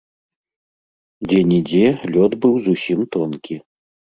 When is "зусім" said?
2.69-2.99